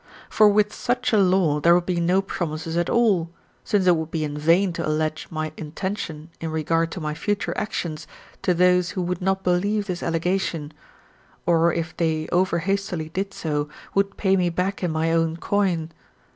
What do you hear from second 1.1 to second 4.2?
a law there would be no promises at all, since it would